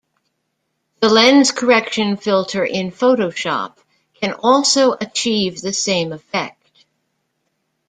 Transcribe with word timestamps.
The 0.99 1.09
Lens 1.09 1.51
Correction 1.51 2.17
filter 2.17 2.65
in 2.65 2.89
Photoshop 2.89 3.77
can 4.15 4.33
also 4.33 4.93
achieve 4.93 5.61
the 5.61 5.73
same 5.73 6.11
effect. 6.11 6.87